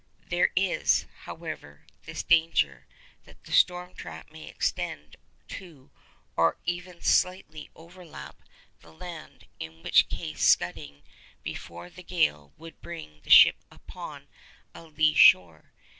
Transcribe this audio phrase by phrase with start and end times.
[0.29, 2.87] There is, however, this danger,
[3.25, 5.15] that the storm track may extend
[5.49, 5.91] to
[6.35, 8.41] or even slightly overlap
[8.79, 11.03] the land, in which case scudding
[11.43, 14.27] before the gale would bring the ship upon
[14.73, 15.71] a lee shore.